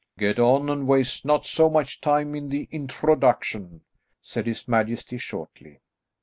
[0.17, 3.81] "Get on, and waste not so much time in the introduction,"
[4.19, 5.81] said his majesty shortly.